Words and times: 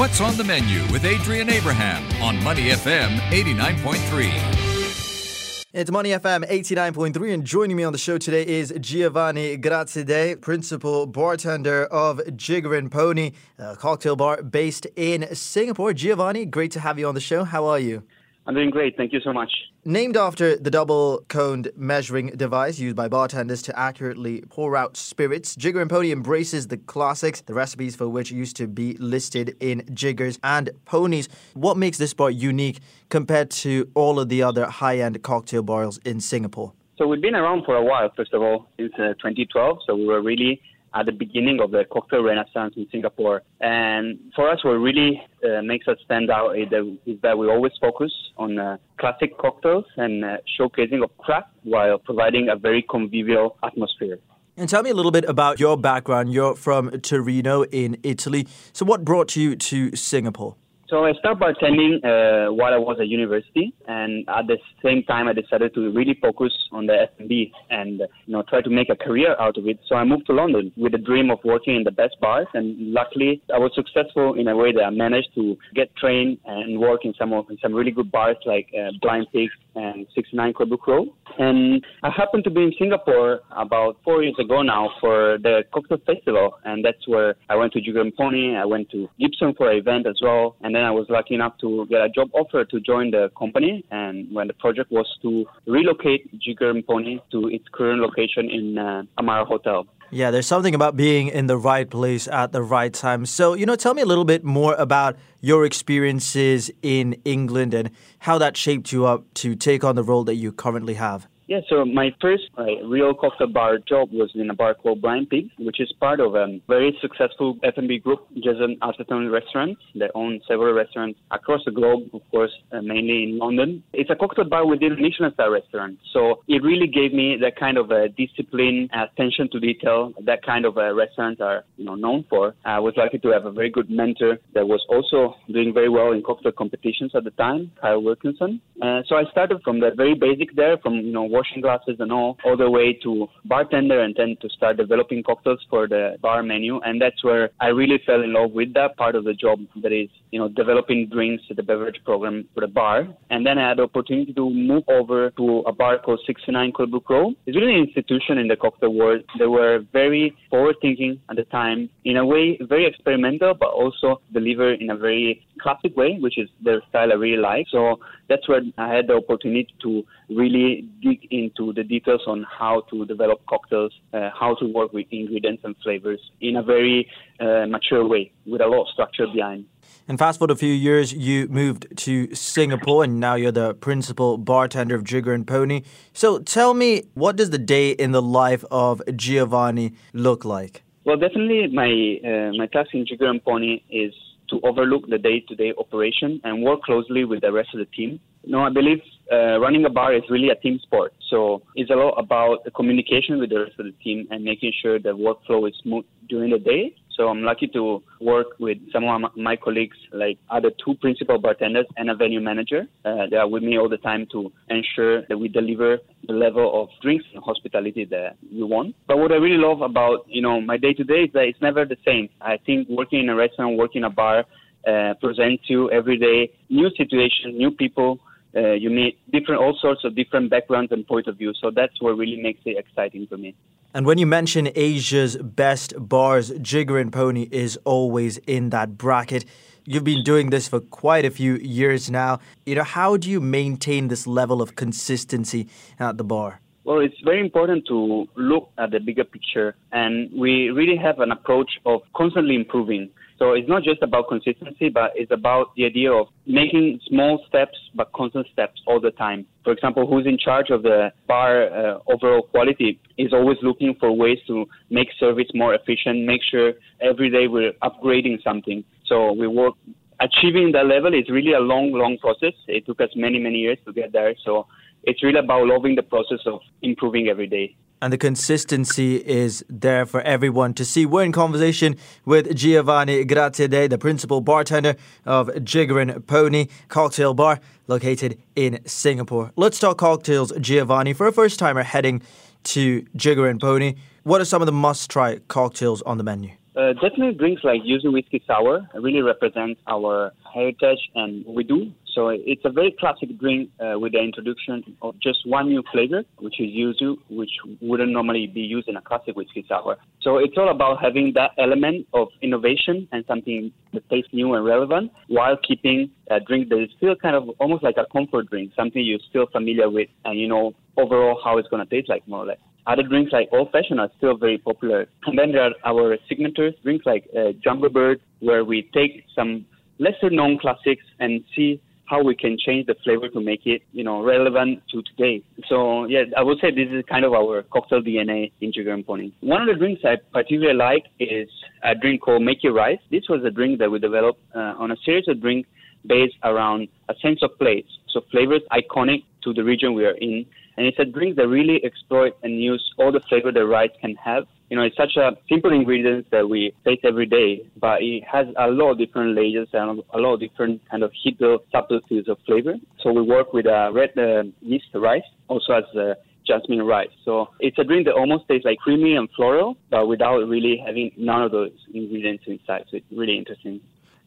What's 0.00 0.22
on 0.22 0.32
the 0.38 0.44
menu 0.44 0.80
with 0.90 1.04
Adrian 1.04 1.50
Abraham 1.50 2.02
on 2.22 2.42
Money 2.42 2.70
FM 2.70 3.18
89.3. 3.18 5.66
It's 5.74 5.90
Money 5.90 6.12
FM 6.12 6.48
89.3, 6.48 7.34
and 7.34 7.44
joining 7.44 7.76
me 7.76 7.84
on 7.84 7.92
the 7.92 7.98
show 7.98 8.16
today 8.16 8.46
is 8.46 8.72
Giovanni 8.80 9.58
Graziadei, 9.58 10.40
principal 10.40 11.04
bartender 11.04 11.84
of 11.84 12.16
Jigger 12.34 12.78
and 12.78 12.90
Pony, 12.90 13.32
a 13.58 13.76
cocktail 13.76 14.16
bar 14.16 14.42
based 14.42 14.86
in 14.96 15.34
Singapore. 15.34 15.92
Giovanni, 15.92 16.46
great 16.46 16.70
to 16.70 16.80
have 16.80 16.98
you 16.98 17.06
on 17.06 17.14
the 17.14 17.20
show. 17.20 17.44
How 17.44 17.66
are 17.66 17.78
you? 17.78 18.02
I'm 18.50 18.56
doing 18.56 18.70
great. 18.70 18.96
Thank 18.96 19.12
you 19.12 19.20
so 19.20 19.32
much. 19.32 19.52
Named 19.84 20.16
after 20.16 20.56
the 20.56 20.72
double 20.72 21.24
coned 21.28 21.70
measuring 21.76 22.30
device 22.30 22.80
used 22.80 22.96
by 22.96 23.06
bartenders 23.06 23.62
to 23.62 23.78
accurately 23.78 24.42
pour 24.48 24.76
out 24.76 24.96
spirits, 24.96 25.54
Jigger 25.54 25.80
and 25.80 25.88
Pony 25.88 26.10
embraces 26.10 26.66
the 26.66 26.76
classics, 26.76 27.42
the 27.42 27.54
recipes 27.54 27.94
for 27.94 28.08
which 28.08 28.32
used 28.32 28.56
to 28.56 28.66
be 28.66 28.94
listed 28.94 29.56
in 29.60 29.84
Jiggers 29.94 30.40
and 30.42 30.68
Ponies. 30.84 31.28
What 31.54 31.76
makes 31.76 31.96
this 31.96 32.12
bar 32.12 32.32
unique 32.32 32.80
compared 33.08 33.52
to 33.62 33.88
all 33.94 34.18
of 34.18 34.28
the 34.28 34.42
other 34.42 34.66
high 34.66 34.98
end 34.98 35.22
cocktail 35.22 35.62
bars 35.62 36.00
in 36.04 36.18
Singapore? 36.20 36.72
So 36.98 37.06
we've 37.06 37.22
been 37.22 37.36
around 37.36 37.66
for 37.66 37.76
a 37.76 37.84
while, 37.84 38.10
first 38.16 38.34
of 38.34 38.42
all, 38.42 38.66
since 38.76 38.92
uh, 38.94 39.14
2012. 39.22 39.78
So 39.86 39.94
we 39.94 40.06
were 40.06 40.20
really 40.20 40.60
at 40.94 41.06
the 41.06 41.12
beginning 41.12 41.60
of 41.60 41.70
the 41.70 41.84
cocktail 41.90 42.22
renaissance 42.22 42.74
in 42.76 42.86
Singapore. 42.90 43.42
And 43.60 44.18
for 44.34 44.50
us, 44.50 44.64
what 44.64 44.72
really 44.72 45.22
uh, 45.44 45.62
makes 45.62 45.86
us 45.88 45.96
stand 46.04 46.30
out 46.30 46.58
is 46.58 46.68
that, 46.70 46.98
is 47.06 47.20
that 47.22 47.38
we 47.38 47.48
always 47.48 47.72
focus 47.80 48.12
on 48.36 48.58
uh, 48.58 48.76
classic 48.98 49.36
cocktails 49.38 49.84
and 49.96 50.24
uh, 50.24 50.36
showcasing 50.58 51.02
of 51.02 51.16
craft 51.18 51.48
while 51.62 51.98
providing 51.98 52.48
a 52.48 52.56
very 52.56 52.84
convivial 52.88 53.56
atmosphere. 53.62 54.18
And 54.56 54.68
tell 54.68 54.82
me 54.82 54.90
a 54.90 54.94
little 54.94 55.12
bit 55.12 55.24
about 55.24 55.58
your 55.58 55.76
background. 55.78 56.32
You're 56.32 56.54
from 56.54 56.90
Torino 57.00 57.62
in 57.64 57.96
Italy. 58.02 58.46
So, 58.72 58.84
what 58.84 59.04
brought 59.04 59.34
you 59.34 59.56
to 59.56 59.96
Singapore? 59.96 60.56
So 60.90 61.04
I 61.04 61.12
started 61.12 61.40
bartending 61.40 62.04
uh, 62.04 62.52
while 62.52 62.74
I 62.74 62.76
was 62.76 62.96
at 63.00 63.06
university, 63.06 63.72
and 63.86 64.28
at 64.28 64.48
the 64.48 64.58
same 64.84 65.04
time, 65.04 65.28
I 65.28 65.32
decided 65.32 65.72
to 65.74 65.92
really 65.92 66.18
focus 66.20 66.52
on 66.72 66.86
the 66.86 67.02
F&B 67.02 67.52
and 67.70 68.00
you 68.26 68.32
know 68.32 68.42
try 68.42 68.60
to 68.60 68.68
make 68.68 68.90
a 68.90 68.96
career 68.96 69.36
out 69.38 69.56
of 69.56 69.68
it. 69.68 69.78
So 69.88 69.94
I 69.94 70.02
moved 70.02 70.26
to 70.26 70.32
London 70.32 70.72
with 70.76 70.90
the 70.90 70.98
dream 70.98 71.30
of 71.30 71.38
working 71.44 71.76
in 71.76 71.84
the 71.84 71.92
best 71.92 72.16
bars, 72.20 72.48
and 72.54 72.92
luckily 72.92 73.40
I 73.54 73.58
was 73.58 73.70
successful 73.76 74.34
in 74.34 74.48
a 74.48 74.56
way 74.56 74.72
that 74.72 74.82
I 74.82 74.90
managed 74.90 75.32
to 75.36 75.56
get 75.76 75.94
trained 75.94 76.38
and 76.44 76.80
work 76.80 77.04
in 77.04 77.14
some 77.14 77.32
of 77.32 77.48
in 77.50 77.58
some 77.62 77.72
really 77.72 77.92
good 77.92 78.10
bars 78.10 78.38
like 78.44 78.68
uh, 78.76 78.90
Blind 79.00 79.28
Pig 79.32 79.48
and 79.76 80.08
69 80.16 80.54
Colebrook 80.54 80.86
Road. 80.88 81.12
And 81.38 81.86
I 82.02 82.10
happened 82.10 82.42
to 82.44 82.50
be 82.50 82.62
in 82.62 82.72
Singapore 82.78 83.40
about 83.52 83.98
four 84.02 84.24
years 84.24 84.34
ago 84.40 84.62
now 84.62 84.90
for 85.00 85.38
the 85.38 85.62
cocktail 85.72 85.98
festival, 86.04 86.58
and 86.64 86.84
that's 86.84 87.06
where 87.06 87.36
I 87.48 87.54
went 87.54 87.72
to 87.74 87.80
Jigger 87.80 88.10
Pony. 88.16 88.56
I 88.56 88.64
went 88.64 88.90
to 88.90 89.08
Gibson 89.20 89.54
for 89.54 89.70
an 89.70 89.78
event 89.78 90.08
as 90.08 90.18
well, 90.20 90.56
and 90.62 90.79
then 90.80 90.86
I 90.86 90.92
was 90.92 91.06
lucky 91.10 91.34
enough 91.34 91.58
to 91.58 91.86
get 91.90 92.00
a 92.00 92.08
job 92.08 92.30
offer 92.32 92.64
to 92.64 92.80
join 92.80 93.10
the 93.10 93.30
company. 93.38 93.84
And 93.90 94.32
when 94.34 94.46
the 94.46 94.54
project 94.54 94.90
was 94.90 95.06
to 95.20 95.44
relocate 95.66 96.22
Jigger 96.40 96.72
Pony 96.86 97.20
to 97.32 97.48
its 97.48 97.66
current 97.70 98.00
location 98.00 98.48
in 98.48 98.78
uh, 98.78 99.02
Amara 99.18 99.44
Hotel. 99.44 99.86
Yeah, 100.10 100.30
there's 100.30 100.46
something 100.46 100.74
about 100.74 100.96
being 100.96 101.28
in 101.28 101.46
the 101.48 101.58
right 101.58 101.88
place 101.88 102.26
at 102.26 102.50
the 102.52 102.62
right 102.62 102.92
time. 102.92 103.26
So, 103.26 103.54
you 103.54 103.66
know, 103.66 103.76
tell 103.76 103.92
me 103.92 104.00
a 104.00 104.06
little 104.06 104.24
bit 104.24 104.42
more 104.42 104.74
about 104.74 105.16
your 105.42 105.66
experiences 105.66 106.70
in 106.82 107.20
England 107.24 107.74
and 107.74 107.90
how 108.20 108.38
that 108.38 108.56
shaped 108.56 108.90
you 108.90 109.04
up 109.06 109.22
to 109.34 109.54
take 109.54 109.84
on 109.84 109.96
the 109.96 110.02
role 110.02 110.24
that 110.24 110.36
you 110.36 110.50
currently 110.50 110.94
have. 110.94 111.28
Yeah, 111.50 111.62
so 111.68 111.84
my 111.84 112.14
first 112.20 112.44
uh, 112.56 112.62
real 112.86 113.12
cocktail 113.12 113.48
bar 113.48 113.78
job 113.78 114.10
was 114.12 114.30
in 114.36 114.48
a 114.50 114.54
bar 114.54 114.72
called 114.72 115.02
Blind 115.02 115.30
Pig, 115.30 115.48
which 115.58 115.80
is 115.80 115.92
part 115.98 116.20
of 116.20 116.36
a 116.36 116.60
very 116.68 116.96
successful 117.02 117.58
F&B 117.64 117.98
group, 117.98 118.24
Jason 118.36 118.78
Atherton 118.82 119.28
restaurant. 119.32 119.76
They 119.96 120.08
own 120.14 120.40
several 120.46 120.72
restaurants 120.74 121.18
across 121.32 121.62
the 121.64 121.72
globe, 121.72 122.02
of 122.14 122.20
course, 122.30 122.52
uh, 122.70 122.82
mainly 122.82 123.24
in 123.24 123.38
London. 123.38 123.82
It's 123.92 124.10
a 124.10 124.14
cocktail 124.14 124.48
bar 124.48 124.64
within 124.64 124.92
a 124.92 124.96
Michelin 124.96 125.32
star 125.34 125.50
restaurant, 125.50 125.98
so 126.12 126.44
it 126.46 126.62
really 126.62 126.86
gave 126.86 127.12
me 127.12 127.36
that 127.40 127.56
kind 127.58 127.78
of 127.78 127.90
a 127.90 128.08
discipline, 128.10 128.88
attention 128.92 129.50
to 129.50 129.58
detail, 129.58 130.12
that 130.24 130.46
kind 130.46 130.64
of 130.64 130.76
a 130.76 130.94
restaurants 130.94 131.40
are 131.40 131.64
you 131.76 131.84
know 131.84 131.96
known 131.96 132.26
for. 132.30 132.54
I 132.64 132.78
was 132.78 132.94
lucky 132.96 133.18
to 133.18 133.28
have 133.30 133.46
a 133.46 133.50
very 133.50 133.70
good 133.70 133.90
mentor 133.90 134.38
that 134.54 134.68
was 134.68 134.86
also 134.88 135.34
doing 135.52 135.74
very 135.74 135.88
well 135.88 136.12
in 136.12 136.22
cocktail 136.22 136.52
competitions 136.52 137.10
at 137.16 137.24
the 137.24 137.32
time, 137.32 137.72
Kyle 137.80 138.00
Wilkinson. 138.00 138.60
Uh, 138.80 139.00
so 139.08 139.16
I 139.16 139.24
started 139.32 139.62
from 139.64 139.80
the 139.80 139.90
very 139.96 140.14
basic 140.14 140.54
there, 140.54 140.78
from 140.78 140.94
you 140.94 141.12
know 141.12 141.39
washing 141.40 141.62
glasses 141.62 141.96
and 142.00 142.12
all, 142.12 142.36
all 142.44 142.56
the 142.56 142.70
way 142.70 142.92
to 143.04 143.26
bartender 143.46 143.98
and 144.04 144.14
then 144.16 144.36
to 144.42 144.48
start 144.50 144.76
developing 144.76 145.22
cocktails 145.22 145.62
for 145.70 145.88
the 145.88 146.16
bar 146.20 146.42
menu. 146.42 146.80
And 146.86 147.00
that's 147.00 147.24
where 147.24 147.50
I 147.60 147.68
really 147.68 147.98
fell 148.06 148.22
in 148.22 148.32
love 148.32 148.50
with 148.52 148.74
that 148.74 148.96
part 148.96 149.14
of 149.14 149.24
the 149.24 149.32
job 149.32 149.58
that 149.82 149.92
is, 149.92 150.10
you 150.32 150.38
know, 150.38 150.48
developing 150.48 151.08
drinks, 151.08 151.46
to 151.48 151.54
the 151.54 151.62
beverage 151.62 152.00
program 152.04 152.36
for 152.54 152.60
the 152.60 152.72
bar. 152.80 153.08
And 153.30 153.46
then 153.46 153.56
I 153.58 153.68
had 153.68 153.78
the 153.78 153.84
opportunity 153.84 154.32
to 154.34 154.50
move 154.50 154.84
over 154.88 155.30
to 155.30 155.46
a 155.60 155.72
bar 155.72 155.98
called 155.98 156.20
69 156.26 156.72
Colebrook 156.72 157.08
Road. 157.08 157.34
It's 157.46 157.56
really 157.56 157.74
an 157.74 157.86
institution 157.88 158.38
in 158.38 158.48
the 158.48 158.56
cocktail 158.56 158.92
world. 158.92 159.22
They 159.38 159.46
were 159.46 159.80
very 159.92 160.36
forward 160.50 160.76
thinking 160.82 161.20
at 161.30 161.36
the 161.36 161.44
time, 161.44 161.88
in 162.04 162.16
a 162.16 162.26
way, 162.26 162.58
very 162.74 162.86
experimental, 162.86 163.54
but 163.54 163.70
also 163.70 164.20
deliver 164.32 164.72
in 164.74 164.90
a 164.90 164.96
very 164.96 165.46
classic 165.62 165.96
way, 165.96 166.18
which 166.20 166.38
is 166.38 166.48
their 166.62 166.80
style 166.88 167.12
I 167.12 167.16
really 167.16 167.42
like. 167.50 167.66
So 167.70 168.00
that's 168.28 168.48
where 168.48 168.62
I 168.78 168.88
had 168.94 169.06
the 169.08 169.14
opportunity 169.14 169.74
to 169.82 170.04
really 170.28 170.88
dig 171.02 171.26
into 171.30 171.72
the 171.72 171.82
details 171.82 172.22
on 172.26 172.44
how 172.58 172.82
to 172.90 173.04
develop 173.06 173.44
cocktails, 173.46 173.92
uh, 174.12 174.30
how 174.38 174.54
to 174.56 174.66
work 174.66 174.92
with 174.92 175.06
ingredients 175.10 175.62
and 175.64 175.74
flavors 175.82 176.20
in 176.40 176.56
a 176.56 176.62
very 176.62 177.08
uh, 177.40 177.66
mature 177.66 178.06
way 178.06 178.32
with 178.46 178.60
a 178.60 178.66
lot 178.66 178.82
of 178.82 178.88
structure 178.88 179.26
behind. 179.32 179.64
And 180.08 180.18
fast 180.18 180.38
forward 180.38 180.52
a 180.52 180.56
few 180.56 180.72
years, 180.72 181.12
you 181.12 181.46
moved 181.48 181.86
to 181.98 182.34
Singapore, 182.34 183.04
and 183.04 183.20
now 183.20 183.34
you're 183.34 183.52
the 183.52 183.74
principal 183.74 184.38
bartender 184.38 184.94
of 184.94 185.04
Jigger 185.04 185.32
and 185.32 185.46
Pony. 185.46 185.82
So 186.12 186.38
tell 186.40 186.74
me, 186.74 187.04
what 187.14 187.36
does 187.36 187.50
the 187.50 187.58
day 187.58 187.90
in 187.90 188.10
the 188.12 188.22
life 188.22 188.64
of 188.70 189.02
Giovanni 189.14 189.94
look 190.12 190.44
like? 190.44 190.82
Well, 191.04 191.16
definitely 191.16 191.68
my 191.68 192.20
uh, 192.28 192.52
my 192.56 192.66
task 192.66 192.90
in 192.92 193.06
Jigger 193.06 193.26
and 193.26 193.42
Pony 193.42 193.82
is 193.88 194.12
to 194.48 194.60
overlook 194.64 195.08
the 195.08 195.18
day-to-day 195.18 195.72
operation 195.78 196.40
and 196.42 196.62
work 196.62 196.82
closely 196.82 197.24
with 197.24 197.40
the 197.40 197.52
rest 197.52 197.68
of 197.72 197.78
the 197.78 197.86
team. 197.86 198.20
You 198.42 198.52
know, 198.52 198.62
I 198.62 198.70
believe 198.70 199.00
uh, 199.30 199.58
running 199.60 199.84
a 199.84 199.90
bar 199.90 200.14
is 200.14 200.22
really 200.28 200.50
a 200.50 200.56
team 200.56 200.78
sport. 200.82 201.12
So 201.28 201.62
it's 201.74 201.90
a 201.90 201.94
lot 201.94 202.14
about 202.18 202.64
the 202.64 202.70
communication 202.70 203.38
with 203.38 203.50
the 203.50 203.60
rest 203.60 203.78
of 203.78 203.86
the 203.86 203.94
team 204.02 204.26
and 204.30 204.44
making 204.44 204.72
sure 204.82 204.98
the 204.98 205.10
workflow 205.10 205.68
is 205.68 205.74
smooth 205.82 206.04
during 206.28 206.50
the 206.50 206.58
day. 206.58 206.94
So 207.16 207.28
I'm 207.28 207.42
lucky 207.42 207.66
to 207.74 208.02
work 208.20 208.46
with 208.58 208.78
some 208.92 209.04
of 209.04 209.36
my 209.36 209.54
colleagues, 209.54 209.96
like 210.12 210.38
other 210.48 210.70
two 210.82 210.94
principal 210.94 211.38
bartenders 211.38 211.84
and 211.98 212.08
a 212.08 212.14
venue 212.14 212.40
manager. 212.40 212.86
Uh, 213.04 213.26
they 213.30 213.36
are 213.36 213.46
with 213.46 213.62
me 213.62 213.78
all 213.78 213.90
the 213.90 213.98
time 213.98 214.26
to 214.32 214.50
ensure 214.70 215.22
that 215.26 215.36
we 215.36 215.48
deliver 215.48 215.98
the 216.26 216.32
level 216.32 216.82
of 216.82 216.88
drinks 217.02 217.26
and 217.34 217.44
hospitality 217.44 218.06
that 218.06 218.36
we 218.50 218.62
want. 218.62 218.96
But 219.06 219.18
what 219.18 219.32
I 219.32 219.34
really 219.34 219.58
love 219.58 219.82
about, 219.82 220.24
you 220.28 220.40
know, 220.40 220.62
my 220.62 220.78
day 220.78 220.94
to 220.94 221.04
day 221.04 221.24
is 221.24 221.32
that 221.34 221.44
it's 221.44 221.60
never 221.60 221.84
the 221.84 221.98
same. 222.06 222.30
I 222.40 222.56
think 222.56 222.88
working 222.88 223.20
in 223.20 223.28
a 223.28 223.34
restaurant, 223.34 223.76
working 223.76 224.00
in 224.00 224.04
a 224.04 224.10
bar, 224.10 224.46
uh, 224.88 225.12
presents 225.20 225.64
you 225.68 225.90
every 225.90 226.16
day 226.16 226.50
new 226.70 226.88
situations, 226.96 227.54
new 227.54 227.70
people, 227.70 228.18
uh, 228.54 228.72
you 228.72 228.90
meet 228.90 229.18
different, 229.30 229.60
all 229.60 229.76
sorts 229.80 230.04
of 230.04 230.14
different 230.14 230.50
backgrounds 230.50 230.92
and 230.92 231.06
point 231.06 231.26
of 231.26 231.36
view. 231.36 231.52
So 231.60 231.70
that's 231.70 232.00
what 232.00 232.16
really 232.16 232.40
makes 232.40 232.60
it 232.64 232.76
exciting 232.76 233.26
for 233.26 233.36
me. 233.36 233.54
And 233.92 234.06
when 234.06 234.18
you 234.18 234.26
mention 234.26 234.68
Asia's 234.74 235.36
best 235.36 235.94
bars, 235.96 236.50
Jigger 236.50 237.00
and 237.00 237.12
Pony 237.12 237.48
is 237.50 237.76
always 237.84 238.38
in 238.38 238.70
that 238.70 238.96
bracket. 238.96 239.44
You've 239.84 240.04
been 240.04 240.22
doing 240.22 240.50
this 240.50 240.68
for 240.68 240.78
quite 240.78 241.24
a 241.24 241.30
few 241.30 241.56
years 241.56 242.10
now. 242.10 242.38
You 242.66 242.76
know, 242.76 242.84
how 242.84 243.16
do 243.16 243.28
you 243.28 243.40
maintain 243.40 244.08
this 244.08 244.26
level 244.26 244.62
of 244.62 244.76
consistency 244.76 245.68
at 245.98 246.18
the 246.18 246.24
bar? 246.24 246.60
Well, 246.84 247.00
it's 247.00 247.20
very 247.24 247.40
important 247.40 247.86
to 247.88 248.28
look 248.36 248.70
at 248.78 248.90
the 248.90 249.00
bigger 249.00 249.24
picture, 249.24 249.76
and 249.92 250.30
we 250.32 250.70
really 250.70 250.96
have 250.96 251.18
an 251.18 251.30
approach 251.30 251.72
of 251.84 252.00
constantly 252.16 252.54
improving. 252.54 253.10
So 253.40 253.52
it's 253.54 253.68
not 253.68 253.82
just 253.82 254.02
about 254.02 254.28
consistency, 254.28 254.90
but 254.90 255.12
it's 255.14 255.32
about 255.32 255.74
the 255.74 255.86
idea 255.86 256.12
of 256.12 256.26
making 256.46 257.00
small 257.08 257.42
steps 257.48 257.78
but 257.94 258.12
constant 258.12 258.46
steps 258.52 258.78
all 258.86 259.00
the 259.00 259.12
time. 259.12 259.46
For 259.64 259.72
example, 259.72 260.06
who's 260.06 260.26
in 260.26 260.36
charge 260.36 260.68
of 260.68 260.82
the 260.82 261.10
bar 261.26 261.62
uh, 261.62 261.98
overall 262.06 262.42
quality 262.42 263.00
is 263.16 263.32
always 263.32 263.56
looking 263.62 263.96
for 263.98 264.12
ways 264.12 264.36
to 264.46 264.66
make 264.90 265.08
service 265.18 265.46
more 265.54 265.74
efficient, 265.74 266.26
make 266.26 266.42
sure 266.50 266.74
every 267.00 267.30
day 267.30 267.46
we're 267.48 267.72
upgrading 267.82 268.42
something. 268.44 268.84
So 269.06 269.32
we 269.32 269.46
work 269.46 269.72
achieving 270.20 270.72
that 270.72 270.84
level 270.84 271.14
is 271.14 271.30
really 271.30 271.54
a 271.54 271.60
long, 271.60 271.92
long 271.92 272.18
process. 272.18 272.52
It 272.68 272.84
took 272.84 273.00
us 273.00 273.08
many, 273.16 273.38
many 273.38 273.56
years 273.56 273.78
to 273.86 273.92
get 273.94 274.12
there. 274.12 274.34
So 274.44 274.66
it's 275.04 275.22
really 275.22 275.38
about 275.38 275.66
loving 275.66 275.94
the 275.94 276.02
process 276.02 276.40
of 276.44 276.60
improving 276.82 277.28
every 277.28 277.46
day 277.46 277.74
and 278.00 278.12
the 278.12 278.18
consistency 278.18 279.16
is 279.16 279.64
there 279.68 280.06
for 280.06 280.20
everyone 280.22 280.74
to 280.74 280.84
see. 280.84 281.06
We're 281.06 281.24
in 281.24 281.32
conversation 281.32 281.96
with 282.24 282.54
Giovanni 282.54 283.24
Graziadei, 283.24 283.88
the 283.88 283.98
principal 283.98 284.40
bartender 284.40 284.96
of 285.26 285.48
Jigger 285.64 286.00
and 286.00 286.26
Pony 286.26 286.68
Cocktail 286.88 287.34
Bar 287.34 287.60
located 287.86 288.38
in 288.56 288.80
Singapore. 288.86 289.52
Let's 289.56 289.78
talk 289.78 289.98
cocktails, 289.98 290.52
Giovanni. 290.60 291.12
For 291.12 291.26
a 291.26 291.32
first 291.32 291.58
timer 291.58 291.82
heading 291.82 292.22
to 292.64 293.02
Jigger 293.16 293.50
and 293.50 293.60
Pony, 293.60 293.96
what 294.22 294.40
are 294.40 294.44
some 294.44 294.62
of 294.62 294.66
the 294.66 294.72
must 294.72 295.10
try 295.10 295.38
cocktails 295.48 296.02
on 296.02 296.18
the 296.18 296.24
menu? 296.24 296.52
Uh, 296.80 296.94
definitely 296.94 297.34
drinks 297.34 297.62
like 297.62 297.82
yuzu 297.82 298.10
whiskey 298.10 298.42
sour 298.46 298.88
really 298.94 299.20
represent 299.20 299.76
our 299.86 300.32
heritage 300.54 300.98
and 301.14 301.44
we 301.44 301.62
do. 301.62 301.92
So 302.14 302.28
it's 302.30 302.62
a 302.64 302.70
very 302.70 302.96
classic 302.98 303.38
drink 303.38 303.68
uh, 303.80 303.98
with 303.98 304.12
the 304.12 304.20
introduction 304.20 304.96
of 305.02 305.14
just 305.20 305.46
one 305.46 305.68
new 305.68 305.82
flavor, 305.92 306.22
which 306.38 306.58
is 306.58 306.68
yuzu, 306.68 307.18
which 307.28 307.50
wouldn't 307.82 308.12
normally 308.12 308.46
be 308.46 308.62
used 308.62 308.88
in 308.88 308.96
a 308.96 309.02
classic 309.02 309.36
whiskey 309.36 309.62
sour. 309.68 309.98
So 310.22 310.38
it's 310.38 310.54
all 310.56 310.70
about 310.70 311.02
having 311.02 311.32
that 311.34 311.50
element 311.58 312.06
of 312.14 312.28
innovation 312.40 313.06
and 313.12 313.26
something 313.28 313.72
that 313.92 314.08
tastes 314.08 314.32
new 314.32 314.54
and 314.54 314.64
relevant 314.64 315.12
while 315.28 315.58
keeping 315.58 316.10
a 316.30 316.40
drink 316.40 316.70
that 316.70 316.82
is 316.82 316.88
still 316.96 317.14
kind 317.14 317.36
of 317.36 317.50
almost 317.58 317.82
like 317.82 317.98
a 317.98 318.06
comfort 318.10 318.48
drink, 318.48 318.72
something 318.74 319.04
you're 319.04 319.18
still 319.28 319.46
familiar 319.52 319.90
with 319.90 320.08
and 320.24 320.40
you 320.40 320.48
know 320.48 320.72
overall 320.96 321.38
how 321.44 321.58
it's 321.58 321.68
going 321.68 321.86
to 321.86 321.90
taste 321.94 322.08
like 322.08 322.26
more 322.26 322.44
or 322.44 322.46
less. 322.46 322.58
Other 322.86 323.02
drinks 323.02 323.32
like 323.32 323.48
Old 323.52 323.70
Fashioned 323.72 324.00
are 324.00 324.10
still 324.16 324.36
very 324.36 324.58
popular. 324.58 325.06
And 325.26 325.38
then 325.38 325.52
there 325.52 325.62
are 325.62 325.74
our 325.84 326.16
signature 326.28 326.70
drinks 326.82 327.06
like 327.06 327.28
uh, 327.36 327.52
Jungle 327.62 327.90
Bird, 327.90 328.20
where 328.40 328.64
we 328.64 328.88
take 328.94 329.24
some 329.34 329.66
lesser 329.98 330.30
known 330.30 330.58
classics 330.58 331.04
and 331.18 331.44
see 331.54 331.80
how 332.10 332.22
we 332.22 332.34
can 332.34 332.58
change 332.58 332.86
the 332.86 332.96
flavor 333.04 333.28
to 333.28 333.40
make 333.40 333.66
it, 333.66 333.82
you 333.92 334.02
know, 334.02 334.20
relevant 334.22 334.82
to 334.90 335.00
today. 335.02 335.44
So 335.68 336.06
yeah, 336.06 336.24
I 336.36 336.42
would 336.42 336.58
say 336.60 336.72
this 336.72 336.88
is 336.90 337.04
kind 337.08 337.24
of 337.24 337.32
our 337.32 337.62
cocktail 337.62 338.02
DNA 338.02 338.50
in 338.60 338.72
Jigger 338.72 338.92
and 338.92 339.06
Pony. 339.06 339.32
One 339.40 339.62
of 339.62 339.68
the 339.68 339.74
drinks 339.74 340.02
I 340.04 340.16
particularly 340.32 340.76
like 340.76 341.04
is 341.20 341.48
a 341.84 341.94
drink 341.94 342.22
called 342.22 342.42
Make 342.42 342.64
It 342.64 342.70
Rise. 342.70 342.98
This 343.12 343.28
was 343.28 343.44
a 343.44 343.50
drink 343.50 343.78
that 343.78 343.90
we 343.90 344.00
developed 344.00 344.40
uh, 344.54 344.74
on 344.76 344.90
a 344.90 344.96
series 345.04 345.28
of 345.28 345.40
drinks 345.40 345.68
based 346.06 346.36
around 346.44 346.88
a 347.08 347.14
sense 347.22 347.40
of 347.42 347.58
place. 347.58 347.86
So 348.08 348.22
flavors 348.30 348.62
iconic 348.72 349.24
to 349.44 349.52
the 349.52 349.64
region 349.64 349.94
we 349.94 350.04
are 350.04 350.16
in. 350.16 350.46
And 350.76 350.86
it's 350.86 350.98
a 350.98 351.04
drink 351.04 351.36
that 351.36 351.48
really 351.48 351.82
exploits 351.84 352.36
and 352.42 352.60
use 352.60 352.82
all 352.98 353.12
the 353.12 353.20
flavor 353.28 353.52
that 353.52 353.66
rice 353.66 353.90
can 354.00 354.14
have. 354.16 354.44
You 354.70 354.76
know, 354.76 354.82
it's 354.82 354.96
such 354.96 355.16
a 355.16 355.32
simple 355.48 355.72
ingredient 355.72 356.30
that 356.30 356.48
we 356.48 356.72
taste 356.84 357.04
every 357.04 357.26
day, 357.26 357.66
but 357.80 358.02
it 358.02 358.22
has 358.24 358.46
a 358.56 358.68
lot 358.68 358.92
of 358.92 358.98
different 358.98 359.34
layers 359.34 359.68
and 359.72 360.02
a 360.14 360.18
lot 360.18 360.34
of 360.34 360.40
different 360.40 360.80
kind 360.88 361.02
of 361.02 361.12
hidden 361.24 361.58
subtleties 361.72 362.28
of 362.28 362.38
flavor. 362.46 362.74
So 363.02 363.12
we 363.12 363.22
work 363.22 363.52
with 363.52 363.66
a 363.66 363.90
red 363.92 364.16
uh, 364.16 364.44
yeast 364.62 364.86
rice, 364.94 365.22
also 365.48 365.72
as 365.72 365.84
a 365.96 366.16
jasmine 366.46 366.82
rice. 366.82 367.10
So 367.24 367.48
it's 367.58 367.78
a 367.78 367.84
drink 367.84 368.06
that 368.06 368.14
almost 368.14 368.48
tastes 368.48 368.64
like 368.64 368.78
creamy 368.78 369.16
and 369.16 369.28
floral, 369.36 369.76
but 369.90 370.06
without 370.06 370.38
really 370.48 370.82
having 370.84 371.10
none 371.16 371.42
of 371.42 371.50
those 371.50 371.72
ingredients 371.92 372.44
inside. 372.46 372.84
So 372.90 372.96
it's 372.96 373.06
really 373.10 373.36
interesting. 373.36 373.80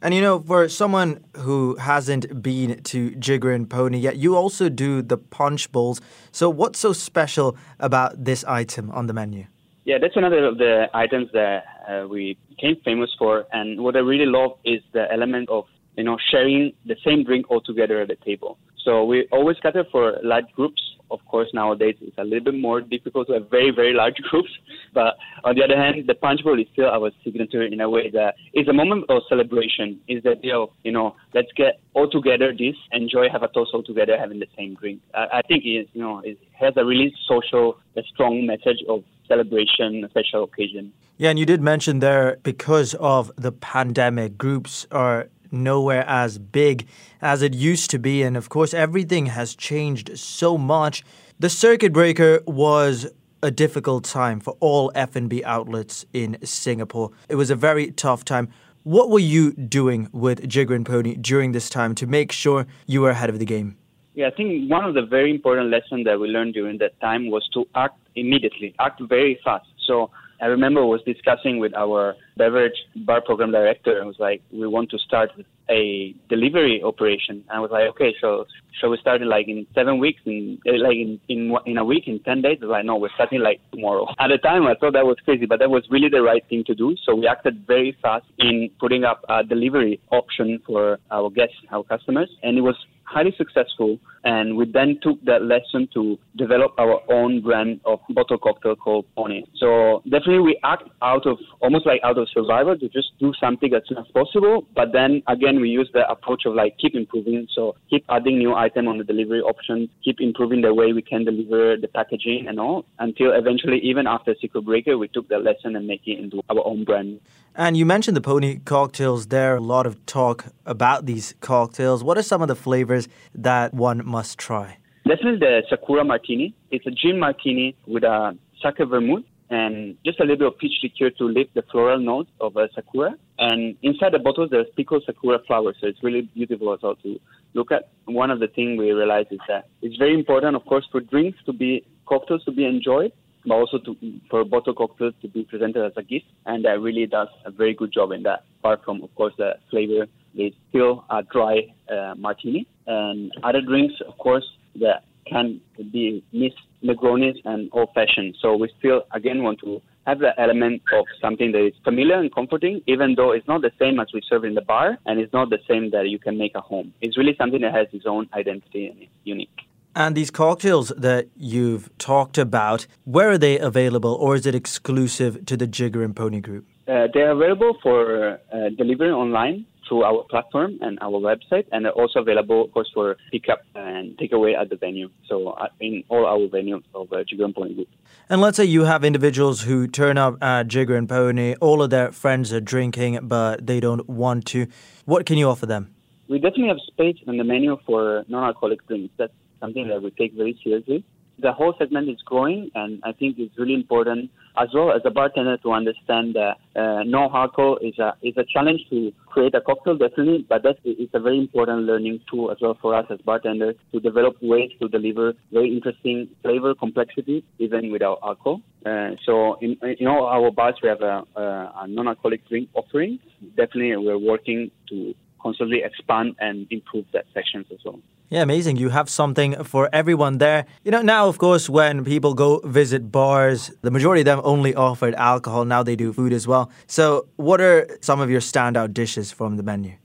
And 0.04 0.14
you 0.14 0.20
know, 0.20 0.42
for 0.42 0.68
someone 0.68 1.24
who 1.38 1.78
hasn't 1.78 2.44
been 2.44 2.84
to 2.84 3.12
Jigger 3.12 3.56
and 3.56 3.70
Pony 3.70 4.00
yet, 4.00 4.18
you 4.18 4.36
also 4.36 4.68
do 4.68 5.02
the 5.02 5.18
punch 5.18 5.72
bowls. 5.72 6.02
So 6.34 6.50
what's 6.50 6.78
so 6.78 6.92
special 6.92 7.56
about 7.80 8.26
this 8.26 8.44
item 8.44 8.92
on 8.92 9.08
the 9.08 9.14
menu? 9.14 9.46
Yeah, 9.86 10.00
that's 10.02 10.18
another 10.18 10.44
of 10.44 10.58
the 10.58 10.88
items 10.94 11.30
that 11.32 11.64
uh, 11.88 12.06
we 12.10 12.38
became 12.50 12.76
famous 12.84 13.12
for. 13.18 13.46
And 13.54 13.80
what 13.80 13.96
I 13.96 14.00
really 14.00 14.26
love 14.26 14.58
is 14.66 14.82
the 14.92 15.10
element 15.10 15.48
of 15.48 15.68
you 15.96 16.04
know 16.04 16.18
sharing 16.32 16.74
the 16.86 16.98
same 17.06 17.24
drink 17.24 17.50
all 17.50 17.62
together 17.62 18.02
at 18.02 18.10
the 18.10 18.18
table. 18.26 18.58
So 18.84 19.06
we 19.06 19.26
always 19.32 19.56
cater 19.62 19.86
for 19.90 20.20
large 20.22 20.52
groups 20.54 20.82
of 21.12 21.20
course, 21.26 21.50
nowadays 21.54 21.96
it's 22.02 22.18
a 22.18 22.24
little 22.24 22.52
bit 22.52 22.60
more 22.60 22.82
difficult 22.82 23.28
to 23.28 23.34
have 23.34 23.50
very, 23.50 23.72
very 23.72 23.94
large 23.94 24.16
groups. 24.30 24.50
But 24.94 25.16
on 25.44 25.56
the 25.56 25.64
other 25.64 25.78
hand, 25.78 26.06
the 26.08 26.16
punch 26.16 26.44
bowl 26.44 26.60
is 26.60 26.68
still 26.74 26.90
our 26.90 27.12
signature 27.24 27.64
in 27.64 27.80
a 27.82 27.90
way 27.90 28.10
that 28.12 28.36
it's 28.54 28.70
a 28.70 28.74
moment 28.74 29.06
of 29.10 29.22
celebration. 29.30 30.00
That 30.24 30.44
you 30.44 30.52
know, 30.52 30.72
you 30.84 30.92
know, 30.92 31.16
let's 31.34 31.52
get 31.56 31.80
all 31.94 32.10
together 32.10 32.54
this, 32.58 32.76
enjoy, 32.92 33.30
have 33.30 33.44
a 33.44 33.48
toast 33.50 33.72
all 33.74 33.84
together, 33.84 34.18
having 34.18 34.40
the 34.40 34.48
same 34.58 34.76
drink. 34.76 35.02
I, 35.14 35.40
I 35.40 35.42
think 35.42 35.64
it, 35.66 35.90
you 35.94 36.02
know, 36.02 36.20
it 36.20 36.38
has 36.54 36.74
a 36.78 36.86
really 36.86 37.14
social, 37.28 37.78
a 37.96 38.04
strong 38.04 38.46
message 38.46 38.80
of 38.88 39.04
celebration, 39.28 40.06
special 40.10 40.44
occasion. 40.44 40.94
Yeah, 41.18 41.30
and 41.30 41.40
you 41.40 41.46
did 41.46 41.62
mention 41.62 42.00
there 42.00 42.38
because 42.44 42.96
of 42.96 43.32
the 43.38 43.52
pandemic, 43.52 44.38
groups 44.38 44.88
are 44.92 45.30
nowhere 45.54 46.04
as 46.08 46.38
big 46.38 46.88
as 47.22 47.42
it 47.42 47.54
used 47.54 47.90
to 47.92 48.00
be. 48.00 48.24
And 48.24 48.36
of 48.36 48.50
course, 48.50 48.74
everything 48.74 49.28
has 49.28 49.56
changed 49.56 50.18
so 50.18 50.58
much. 50.58 51.04
The 51.40 51.50
circuit 51.50 51.94
breaker 51.94 52.42
was 52.46 53.08
a 53.42 53.52
difficult 53.52 54.06
time 54.06 54.40
for 54.40 54.56
all 54.60 54.92
F&B 54.96 55.44
outlets 55.44 56.06
in 56.14 56.38
Singapore. 56.44 57.12
It 57.30 57.36
was 57.36 57.50
a 57.50 57.56
very 57.56 57.92
tough 57.92 58.26
time. 58.26 58.50
What 58.84 59.10
were 59.10 59.20
you 59.20 59.54
doing 59.54 60.10
with 60.12 60.48
Jigger 60.48 60.76
and 60.76 60.86
Pony 60.86 61.16
during 61.16 61.52
this 61.52 61.70
time 61.70 61.96
to 61.96 62.08
make 62.08 62.32
sure 62.32 62.66
you 62.86 63.02
were 63.02 63.12
ahead 63.12 63.30
of 63.30 63.40
the 63.40 63.46
game? 63.46 63.78
Yeah, 64.14 64.28
I 64.28 64.32
think 64.32 64.70
one 64.70 64.86
of 64.86 64.94
the 64.94 65.02
very 65.02 65.32
important 65.32 65.70
lessons 65.70 66.06
that 66.06 66.20
we 66.20 66.28
learned 66.28 66.54
during 66.54 66.78
that 66.80 67.00
time 67.00 67.32
was 67.32 67.48
to 67.54 67.66
act 67.76 67.98
immediately, 68.16 68.76
act 68.80 69.02
very 69.02 69.40
fast. 69.44 69.66
So 69.88 70.12
I 70.44 70.48
remember 70.48 70.86
was 70.86 71.02
discussing 71.04 71.58
with 71.58 71.74
our 71.74 72.16
beverage 72.36 72.76
bar 73.08 73.22
program 73.22 73.54
director 73.54 73.98
and 73.98 74.06
was 74.06 74.20
like, 74.20 74.42
we 74.52 74.68
want 74.68 74.90
to 74.90 75.00
start 75.00 75.30
a 75.70 76.14
delivery 76.28 76.84
operation. 76.84 77.46
And 77.48 77.52
I 77.52 77.62
was 77.62 77.72
like, 77.72 77.88
okay, 77.92 78.14
so 78.20 78.46
shall 78.78 78.90
we 78.90 78.98
start 78.98 79.22
it 79.22 79.26
like 79.28 79.48
in 79.48 79.66
seven 79.74 80.00
weeks, 80.00 80.20
in 80.26 80.60
eh, 80.68 80.72
like 80.86 80.98
in 80.98 81.18
in 81.30 81.56
in 81.66 81.78
a 81.78 81.86
week, 81.86 82.10
in 82.10 82.20
ten 82.24 82.42
days? 82.42 82.58
I 82.62 82.66
was 82.66 82.72
like, 82.72 82.84
no, 82.84 82.98
we're 82.98 83.16
starting 83.16 83.40
like 83.40 83.62
tomorrow. 83.72 84.06
At 84.20 84.28
the 84.28 84.38
time, 84.38 84.68
I 84.68 84.76
thought 84.76 84.92
that 85.00 85.06
was 85.06 85.16
crazy, 85.24 85.46
but 85.46 85.60
that 85.60 85.70
was 85.70 85.86
really 85.90 86.10
the 86.10 86.22
right 86.22 86.44
thing 86.50 86.66
to 86.66 86.76
do. 86.76 86.94
So 87.06 87.16
we 87.16 87.26
acted 87.26 87.66
very 87.66 87.96
fast 88.02 88.26
in 88.38 88.70
putting 88.82 89.06
up 89.06 89.24
a 89.30 89.46
delivery 89.46 90.02
option 90.12 90.62
for 90.68 91.00
our 91.10 91.30
guests, 91.30 91.56
our 91.72 91.86
customers, 91.86 92.30
and 92.44 92.58
it 92.58 92.62
was 92.62 92.76
highly 93.06 93.34
successful. 93.38 93.98
And 94.24 94.56
we 94.56 94.66
then 94.72 95.00
took 95.02 95.24
that 95.26 95.44
lesson 95.44 95.90
to 95.94 96.18
develop 96.38 96.74
our 96.78 97.02
own 97.12 97.42
brand 97.42 97.82
of 97.86 98.00
bottle 98.10 98.38
cocktail 98.38 98.76
called 98.76 99.06
Pony. 99.16 99.44
So 99.58 100.02
definitely 100.06 100.40
we 100.40 100.60
act 100.64 100.84
out 101.02 101.26
of 101.26 101.38
almost 101.60 101.86
like 101.86 102.00
out 102.04 102.18
of 102.18 102.30
survival 102.30 102.78
to 102.78 102.88
just 102.90 103.12
do 103.20 103.34
something 103.40 103.74
as 103.74 103.84
soon 103.88 103.98
as 103.98 104.08
possible. 104.14 104.66
But 104.76 104.94
then 104.94 105.24
again, 105.28 105.60
we 105.60 105.70
use 105.70 105.90
the 105.94 106.10
approach 106.10 106.46
of 106.46 106.54
like 106.56 106.78
keep 106.78 106.96
improving. 106.96 107.48
So 107.54 107.76
keep 107.90 108.06
adding 108.10 108.38
new 108.38 108.56
item 108.56 108.88
on 108.88 108.98
the 108.98 109.04
delivery 109.04 109.42
option, 109.42 109.90
keep 110.04 110.22
improving 110.22 110.62
the 110.62 110.74
way 110.74 110.94
we 110.94 111.02
can 111.02 111.26
deliver 111.26 111.76
the 111.76 111.88
packaging 111.88 112.48
and 112.48 112.60
all 112.60 112.86
until 113.00 113.34
eventually, 113.34 113.80
even 113.80 114.08
after 114.08 114.36
Circuit 114.40 114.62
Breaker, 114.62 114.98
we 114.98 115.08
took 115.10 115.28
that 115.30 115.44
lesson 115.44 115.76
and 115.76 115.86
make 115.86 116.02
it 116.06 116.20
into 116.20 116.42
our 116.50 116.66
own 116.66 116.84
brand. 116.84 117.20
And 117.56 117.78
you 117.78 117.86
mentioned 117.86 118.18
the 118.18 118.22
pony 118.22 118.60
cocktails 118.66 119.28
there. 119.28 119.56
A 119.58 119.62
lot 119.62 119.86
of 119.86 120.04
talk 120.08 120.46
about 120.66 121.06
these 121.06 121.36
cocktails. 121.40 122.04
What 122.04 122.18
are 122.18 122.24
some 122.24 122.42
of 122.42 122.48
the 122.48 122.56
flavors 122.56 123.08
that 123.36 123.76
one 123.76 124.04
must 124.14 124.38
try? 124.38 124.78
Definitely 125.08 125.40
the 125.40 125.64
Sakura 125.70 126.04
Martini. 126.04 126.54
It's 126.70 126.86
a 126.86 126.92
gin 126.92 127.18
martini 127.20 127.76
with 127.88 128.04
a 128.04 128.38
sake 128.62 128.88
vermouth 128.88 129.26
and 129.50 129.98
just 130.06 130.20
a 130.20 130.24
little 130.24 130.38
bit 130.38 130.48
of 130.48 130.58
peach 130.60 130.78
liqueur 130.84 131.10
to 131.18 131.26
lift 131.38 131.52
the 131.56 131.64
floral 131.72 132.00
notes 132.00 132.30
of 132.40 132.56
a 132.56 132.70
sakura. 132.76 133.12
And 133.40 133.76
inside 133.82 134.14
the 134.14 134.20
bottles, 134.20 134.50
there's 134.52 134.68
pickled 134.78 135.04
sakura 135.06 135.40
flowers, 135.48 135.76
so 135.82 135.88
it's 135.88 136.02
really 136.04 136.22
beautiful 136.38 136.74
as 136.74 136.80
well 136.84 136.96
to 137.04 137.20
look 137.54 137.72
at. 137.72 137.90
One 138.06 138.30
of 138.32 138.40
the 138.40 138.48
things 138.48 138.80
we 138.80 138.92
realize 138.92 139.26
is 139.32 139.40
that 139.48 139.68
it's 139.82 139.98
very 139.98 140.14
important, 140.14 140.56
of 140.56 140.64
course, 140.66 140.86
for 140.92 141.02
drinks 141.02 141.40
to 141.48 141.54
be 141.54 141.86
cocktails 142.06 142.44
to 142.46 142.52
be 142.52 142.66
enjoyed, 142.66 143.12
but 143.46 143.54
also 143.56 143.78
to, 143.80 143.96
for 144.30 144.44
bottle 144.44 144.74
cocktails 144.74 145.14
to 145.22 145.28
be 145.28 145.44
presented 145.44 145.86
as 145.86 145.94
a 145.98 146.04
gift. 146.04 146.26
And 146.46 146.66
that 146.66 146.80
really 146.80 147.06
does 147.06 147.28
a 147.46 147.52
very 147.52 147.74
good 147.74 147.92
job 147.92 148.12
in 148.12 148.24
that. 148.24 148.46
Apart 148.60 148.82
from, 148.86 149.04
of 149.04 149.14
course, 149.16 149.34
the 149.38 149.54
flavor 149.70 150.08
is 150.36 150.54
still 150.70 151.06
a 151.10 151.24
dry 151.24 151.74
uh, 151.92 152.16
martini. 152.18 152.68
And 152.88 153.32
other 153.44 153.62
drinks, 153.62 153.96
of 154.08 154.18
course, 154.18 154.46
that 154.76 155.04
can 155.28 155.62
be 155.92 156.24
mixed 156.34 156.60
Negronis 156.84 157.36
and 157.46 157.70
old 157.72 157.90
fashioned. 157.94 158.36
So 158.42 158.56
we 158.56 158.72
still, 158.80 159.04
again, 159.14 159.44
want 159.44 159.60
to 159.62 159.82
have 160.06 160.20
the 160.20 160.38
element 160.40 160.82
of 160.94 161.06
something 161.22 161.52
that 161.54 161.66
is 161.66 161.74
familiar 161.84 162.20
and 162.20 162.34
comforting, 162.34 162.82
even 162.88 163.16
though 163.16 163.32
it's 163.32 163.48
not 163.48 163.62
the 163.62 163.72
same 163.80 164.00
as 164.00 164.08
we 164.14 164.22
serve 164.28 164.44
in 164.44 164.54
the 164.54 164.62
bar 164.62 164.98
and 165.06 165.20
it's 165.20 165.32
not 165.32 165.50
the 165.50 165.60
same 165.68 165.92
that 165.92 166.10
you 166.10 166.20
can 166.20 166.38
make 166.38 166.56
at 166.56 166.64
home. 166.64 166.94
It's 167.02 167.18
really 167.18 167.36
something 167.38 167.62
that 167.62 167.74
has 167.74 167.88
its 167.94 168.06
own 168.06 168.28
identity 168.34 168.88
and 168.88 169.02
it's 169.02 169.12
unique. 169.24 169.62
And 169.96 170.16
these 170.16 170.32
cocktails 170.32 170.92
that 170.98 171.28
you've 171.38 171.96
talked 172.00 172.40
about, 172.40 172.88
where 173.06 173.30
are 173.30 173.38
they 173.38 173.60
available 173.60 174.16
or 174.16 174.36
is 174.36 174.46
it 174.48 174.56
exclusive 174.56 175.46
to 175.46 175.56
the 175.56 175.68
Jigger 175.68 176.04
and 176.04 176.16
Pony 176.16 176.42
Group? 176.42 176.66
Uh, 176.88 177.08
they're 177.14 177.32
available 177.32 177.78
for 177.84 178.40
uh, 178.52 178.70
delivery 178.76 179.12
online 179.12 179.66
through 179.88 180.04
our 180.04 180.24
platform 180.30 180.78
and 180.82 180.98
our 181.02 181.20
website, 181.20 181.66
and 181.72 181.86
they're 181.86 181.92
also 181.92 182.22
available, 182.22 182.66
of 182.66 182.72
course, 182.72 182.90
for 182.94 183.18
pickup 183.32 183.62
and 183.76 184.18
takeaway 184.18 184.60
at 184.60 184.70
the 184.70 184.78
venue. 184.78 185.10
So 185.28 185.50
uh, 185.50 185.68
in 185.80 186.04
all 186.10 186.26
our 186.26 186.48
venues 186.48 186.84
of 186.96 187.12
uh, 187.14 187.24
Jigger 187.24 187.46
and 187.46 187.54
Pony 187.54 187.76
Group. 187.76 187.90
And 188.30 188.42
let's 188.42 188.58
say 188.58 188.66
you 188.66 188.86
have 188.86 189.04
individuals 189.04 189.62
who 189.62 189.88
turn 189.88 190.18
up 190.18 190.42
at 190.42 190.68
Jigger 190.68 190.98
and 190.98 191.08
Pony, 191.08 191.56
all 191.62 191.84
of 191.84 191.92
their 191.92 192.12
friends 192.12 192.52
are 192.52 192.62
drinking, 192.62 193.20
but 193.24 193.68
they 193.68 193.80
don't 193.80 194.10
want 194.10 194.46
to. 194.48 194.68
What 195.06 195.26
can 195.28 195.38
you 195.38 195.48
offer 195.50 195.68
them? 195.68 195.94
We 196.30 196.40
definitely 196.40 196.70
have 196.70 196.80
space 196.88 197.18
on 197.28 197.38
the 197.38 197.44
menu 197.44 197.78
for 197.86 198.26
non-alcoholic 198.28 198.88
drinks. 198.88 199.14
That's 199.18 199.34
something 199.64 199.88
that 199.88 200.00
we 200.04 200.12
take 200.12 200.34
very 200.42 200.56
seriously. 200.64 201.00
the 201.40 201.52
whole 201.52 201.74
segment 201.78 202.10
is 202.10 202.22
growing, 202.26 202.70
and 202.76 203.02
I 203.04 203.12
think 203.12 203.38
it's 203.40 203.58
really 203.58 203.74
important 203.74 204.30
as 204.56 204.70
well 204.74 204.92
as 204.92 205.02
a 205.04 205.10
bartender 205.10 205.58
to 205.58 205.72
understand 205.72 206.36
that 206.36 206.58
uh, 206.80 207.02
no 207.04 207.22
alcohol 207.34 207.78
is 207.82 207.98
a 207.98 208.14
is 208.22 208.36
a 208.38 208.46
challenge 208.54 208.82
to 208.92 209.12
create 209.26 209.56
a 209.56 209.62
cocktail 209.62 209.98
definitely, 209.98 210.46
but 210.48 210.62
that 210.64 210.78
is 210.84 211.10
a 211.14 211.20
very 211.20 211.40
important 211.40 211.80
learning 211.84 212.20
tool 212.30 212.52
as 212.52 212.58
well 212.62 212.78
for 212.80 212.94
us 212.94 213.06
as 213.10 213.20
bartenders 213.22 213.76
to 213.92 214.00
develop 214.00 214.36
ways 214.42 214.70
to 214.80 214.88
deliver 214.88 215.34
very 215.52 215.70
interesting 215.76 216.30
flavor 216.44 216.76
complexity 216.76 217.44
even 217.58 217.92
without 217.92 218.20
alcohol. 218.24 218.62
Uh, 218.86 219.12
so 219.26 219.58
in, 219.62 219.76
in 220.00 220.06
all 220.08 220.28
our 220.28 220.52
bars 220.52 220.76
we 220.84 220.90
have 220.90 221.02
a, 221.02 221.24
a 221.36 221.88
non-alcoholic 221.88 222.48
drink 222.48 222.70
offering. 222.76 223.20
Definitely, 223.58 223.98
we're 223.98 224.18
working 224.34 224.70
to 224.90 225.16
constantly 225.42 225.82
expand 225.84 226.36
and 226.40 226.68
improve 226.70 227.06
that 227.14 227.26
sections 227.34 227.66
as 227.72 227.80
well. 227.84 228.00
Yeah, 228.30 228.42
amazing. 228.42 228.78
You 228.78 228.90
have 228.90 229.10
something 229.10 229.64
for 229.64 229.90
everyone 229.94 230.40
there. 230.40 230.66
You 230.84 230.92
know, 230.92 231.02
now, 231.02 231.28
of 231.28 231.38
course, 231.38 231.70
when 231.70 232.04
people 232.04 232.34
go 232.34 232.60
visit 232.64 233.12
bars, 233.12 233.72
the 233.82 233.92
majority 233.92 234.22
of 234.22 234.26
them 234.26 234.42
only 234.44 234.74
offered 234.74 235.14
alcohol. 235.16 235.66
Now 235.66 235.84
they 235.84 235.96
do 235.96 236.12
food 236.14 236.34
as 236.34 236.48
well. 236.48 236.72
So, 236.88 237.28
what 237.36 237.62
are 237.62 237.88
some 238.02 238.20
of 238.20 238.30
your 238.32 238.42
standout 238.42 238.94
dishes 238.94 239.32
from 239.32 239.58
the 239.58 239.64
menu? 239.64 239.98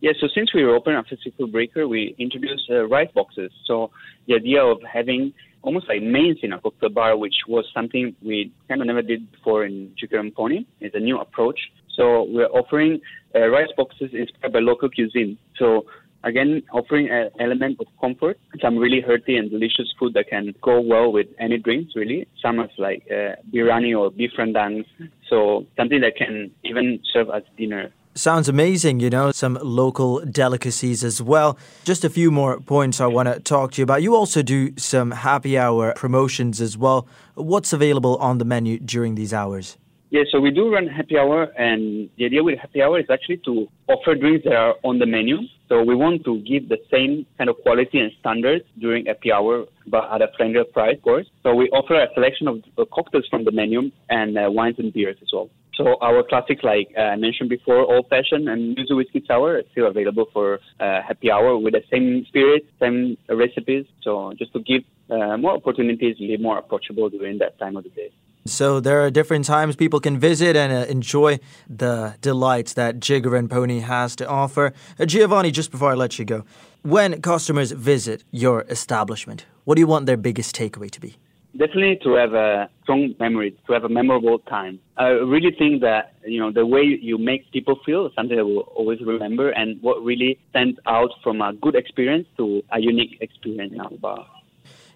Yeah, 0.00 0.12
so 0.20 0.28
since 0.34 0.52
we 0.54 0.62
were 0.62 0.76
open 0.76 0.94
after 0.94 1.16
Circuit 1.16 1.50
Breaker, 1.50 1.88
we 1.88 2.14
introduced 2.18 2.70
uh, 2.70 2.86
rice 2.86 3.10
boxes. 3.14 3.50
So, 3.64 3.90
the 4.28 4.34
idea 4.34 4.62
of 4.62 4.78
having 4.82 5.32
almost 5.62 5.88
like 5.88 6.02
mains 6.02 6.38
in 6.42 6.52
a 6.52 6.60
cocktail 6.60 6.90
bar, 6.90 7.16
which 7.16 7.36
was 7.48 7.64
something 7.74 8.14
we 8.22 8.52
kind 8.68 8.82
of 8.82 8.86
never 8.86 9.02
did 9.02 9.32
before 9.32 9.64
in 9.64 9.92
Jigger 9.98 10.20
and 10.20 10.34
Pony, 10.34 10.66
is 10.80 10.92
a 10.94 11.00
new 11.00 11.18
approach. 11.18 11.58
So, 11.96 12.24
we're 12.24 12.46
offering 12.46 13.00
uh, 13.34 13.48
rice 13.48 13.72
boxes 13.76 14.10
inspired 14.12 14.52
by 14.52 14.58
local 14.60 14.90
cuisine. 14.90 15.38
So, 15.58 15.86
again, 16.24 16.62
offering 16.72 17.08
an 17.10 17.30
element 17.38 17.78
of 17.80 17.86
comfort, 18.00 18.38
some 18.60 18.76
really 18.78 19.00
hearty 19.00 19.36
and 19.36 19.50
delicious 19.50 19.92
food 19.98 20.14
that 20.14 20.28
can 20.28 20.54
go 20.62 20.80
well 20.80 21.12
with 21.12 21.26
any 21.38 21.58
drinks, 21.58 21.94
really. 21.94 22.26
Some 22.42 22.58
of 22.58 22.70
like 22.78 23.04
uh, 23.10 23.36
biryani 23.52 23.96
or 23.98 24.10
beef 24.10 24.32
rendang. 24.38 24.84
So 25.28 25.66
something 25.76 26.00
that 26.00 26.16
can 26.16 26.50
even 26.64 27.00
serve 27.12 27.28
as 27.30 27.42
dinner. 27.56 27.92
Sounds 28.16 28.48
amazing, 28.48 29.00
you 29.00 29.10
know, 29.10 29.32
some 29.32 29.58
local 29.60 30.20
delicacies 30.20 31.02
as 31.02 31.20
well. 31.20 31.58
Just 31.82 32.04
a 32.04 32.10
few 32.10 32.30
more 32.30 32.60
points 32.60 33.00
I 33.00 33.06
want 33.06 33.28
to 33.28 33.40
talk 33.40 33.72
to 33.72 33.80
you 33.80 33.82
about. 33.82 34.02
You 34.02 34.14
also 34.14 34.40
do 34.40 34.72
some 34.76 35.10
happy 35.10 35.58
hour 35.58 35.92
promotions 35.96 36.60
as 36.60 36.78
well. 36.78 37.08
What's 37.34 37.72
available 37.72 38.16
on 38.18 38.38
the 38.38 38.44
menu 38.44 38.78
during 38.78 39.16
these 39.16 39.34
hours? 39.34 39.76
Yeah, 40.14 40.22
so 40.30 40.38
we 40.38 40.52
do 40.52 40.72
run 40.72 40.86
happy 40.86 41.18
hour, 41.18 41.48
and 41.58 42.08
the 42.16 42.26
idea 42.26 42.40
with 42.44 42.56
happy 42.60 42.80
hour 42.80 43.00
is 43.00 43.06
actually 43.10 43.38
to 43.38 43.66
offer 43.88 44.14
drinks 44.14 44.44
that 44.44 44.54
are 44.54 44.76
on 44.84 45.00
the 45.00 45.06
menu. 45.06 45.38
So 45.68 45.82
we 45.82 45.96
want 45.96 46.24
to 46.24 46.38
give 46.42 46.68
the 46.68 46.78
same 46.88 47.26
kind 47.36 47.50
of 47.50 47.56
quality 47.64 47.98
and 47.98 48.12
standards 48.20 48.64
during 48.78 49.06
happy 49.06 49.32
hour, 49.32 49.64
but 49.88 50.04
at 50.14 50.22
a 50.22 50.28
friendlier 50.36 50.66
price, 50.72 50.98
of 50.98 51.02
course. 51.02 51.26
So 51.42 51.52
we 51.52 51.68
offer 51.70 52.00
a 52.00 52.06
selection 52.14 52.46
of 52.46 52.62
cocktails 52.92 53.26
from 53.28 53.44
the 53.44 53.50
menu 53.50 53.90
and 54.08 54.38
uh, 54.38 54.48
wines 54.52 54.76
and 54.78 54.92
beers 54.92 55.16
as 55.20 55.30
well. 55.32 55.50
So 55.74 55.96
our 56.00 56.22
classics, 56.22 56.62
like 56.62 56.92
uh, 56.96 57.00
I 57.00 57.16
mentioned 57.16 57.50
before, 57.50 57.80
old 57.92 58.06
fashioned 58.08 58.48
and 58.48 58.76
yuzu 58.76 58.96
whiskey 58.96 59.24
sour, 59.26 59.56
are 59.56 59.62
still 59.72 59.88
available 59.88 60.26
for 60.32 60.60
uh, 60.78 61.02
happy 61.02 61.32
hour 61.32 61.58
with 61.58 61.74
the 61.74 61.82
same 61.90 62.24
spirit, 62.28 62.64
same 62.78 63.18
recipes. 63.28 63.84
So 64.04 64.32
just 64.38 64.52
to 64.52 64.60
give 64.60 64.82
uh, 65.10 65.36
more 65.38 65.54
opportunities, 65.54 66.18
be 66.18 66.36
more 66.36 66.58
approachable 66.58 67.10
during 67.10 67.38
that 67.38 67.58
time 67.58 67.76
of 67.76 67.82
the 67.82 67.90
day. 67.90 68.12
So 68.46 68.78
there 68.78 69.02
are 69.02 69.10
different 69.10 69.46
times 69.46 69.74
people 69.74 70.00
can 70.00 70.18
visit 70.18 70.54
and 70.54 70.70
uh, 70.70 70.84
enjoy 70.90 71.38
the 71.66 72.16
delights 72.20 72.74
that 72.74 73.00
Jigger 73.00 73.38
and 73.38 73.50
Pony 73.50 73.80
has 73.80 74.14
to 74.16 74.28
offer. 74.28 74.74
Uh, 75.00 75.06
Giovanni, 75.06 75.50
just 75.50 75.70
before 75.70 75.92
I 75.92 75.94
let 75.94 76.18
you 76.18 76.26
go, 76.26 76.44
when 76.82 77.22
customers 77.22 77.72
visit 77.72 78.22
your 78.32 78.66
establishment, 78.68 79.46
what 79.64 79.76
do 79.76 79.80
you 79.80 79.86
want 79.86 80.04
their 80.04 80.18
biggest 80.18 80.54
takeaway 80.54 80.90
to 80.90 81.00
be? 81.00 81.16
Definitely 81.56 82.00
to 82.02 82.14
have 82.16 82.34
a 82.34 82.68
strong 82.82 83.14
memory, 83.18 83.56
to 83.66 83.72
have 83.72 83.84
a 83.84 83.88
memorable 83.88 84.40
time. 84.40 84.78
I 84.98 85.06
really 85.06 85.54
think 85.56 85.80
that 85.80 86.12
you 86.26 86.40
know 86.40 86.50
the 86.52 86.66
way 86.66 86.82
you 86.82 87.16
make 87.16 87.50
people 87.52 87.78
feel 87.86 88.06
is 88.06 88.12
something 88.14 88.36
that 88.36 88.44
we'll 88.44 88.68
always 88.76 89.00
remember, 89.00 89.50
and 89.50 89.80
what 89.80 90.02
really 90.02 90.38
stands 90.50 90.78
out 90.84 91.10
from 91.22 91.40
a 91.40 91.52
good 91.54 91.76
experience 91.76 92.26
to 92.38 92.62
a 92.72 92.80
unique 92.80 93.18
experience 93.20 93.72
in 93.72 93.80
our 93.80 93.90
bar. 93.90 94.26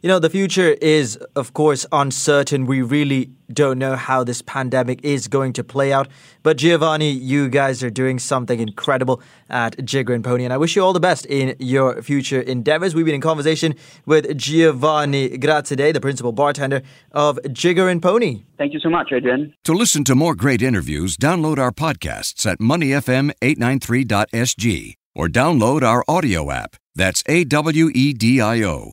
You 0.00 0.09
know, 0.09 0.21
the 0.21 0.31
future 0.31 0.76
is, 0.81 1.17
of 1.35 1.55
course, 1.55 1.85
uncertain. 1.90 2.67
We 2.67 2.83
really 2.83 3.33
don't 3.52 3.78
know 3.78 3.97
how 3.97 4.23
this 4.23 4.43
pandemic 4.43 5.00
is 5.02 5.26
going 5.26 5.55
to 5.55 5.64
play 5.64 5.93
out. 5.93 6.07
But 6.45 6.57
Giovanni, 6.57 7.11
you 7.11 7.49
guys 7.49 7.83
are 7.83 7.90
doing 7.90 8.21
something 8.21 8.61
incredible 8.61 9.21
at 9.50 9.76
Jigger 9.78 10.14
and 10.14 10.23
Pony, 10.23 10.45
and 10.45 10.52
I 10.52 10.57
wish 10.57 10.76
you 10.76 10.85
all 10.85 10.93
the 10.93 11.00
best 11.00 11.26
in 11.26 11.57
your 11.59 12.00
future 12.00 12.40
endeavors. 12.40 12.95
We've 12.95 13.07
been 13.07 13.17
in 13.17 13.21
conversation 13.21 13.75
with 14.07 14.38
Giovanni 14.38 15.31
Graziadei, 15.31 15.93
the 15.93 16.00
principal 16.00 16.31
bartender 16.31 16.83
of 17.11 17.40
Jigger 17.52 17.90
and 17.90 18.00
Pony. 18.00 18.45
Thank 18.57 18.75
you 18.75 18.81
so 18.81 18.90
much, 18.90 19.11
Adrian. 19.12 19.52
To 19.64 19.73
listen 19.73 20.05
to 20.05 20.14
more 20.14 20.37
great 20.37 20.62
interviews, 20.62 21.17
download 21.17 21.59
our 21.59 21.73
podcasts 21.73 22.47
at 22.47 22.61
moneyfm893.sg 22.61 24.95
or 25.17 25.26
download 25.26 25.83
our 25.83 26.05
audio 26.07 26.52
app. 26.52 26.76
That's 26.95 27.25
A 27.26 27.43
W 27.45 27.90
E 27.93 28.12
D 28.12 28.40
I 28.40 28.62
O. 28.62 28.93